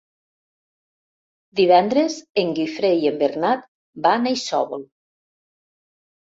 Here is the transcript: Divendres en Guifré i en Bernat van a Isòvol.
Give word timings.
Divendres 1.59 2.15
en 2.43 2.49
Guifré 2.61 2.91
i 3.03 3.05
en 3.11 3.19
Bernat 3.21 3.69
van 4.09 4.27
a 4.27 4.33
Isòvol. 4.39 4.83